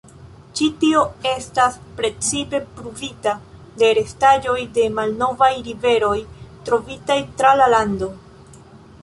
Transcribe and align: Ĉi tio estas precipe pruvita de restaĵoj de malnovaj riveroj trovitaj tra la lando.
Ĉi 0.59 0.67
tio 0.83 1.01
estas 1.31 1.75
precipe 1.99 2.61
pruvita 2.79 3.35
de 3.83 3.91
restaĵoj 3.99 4.57
de 4.79 4.87
malnovaj 4.97 5.51
riveroj 5.69 6.17
trovitaj 6.71 7.21
tra 7.41 7.55
la 7.63 7.71
lando. 7.77 8.11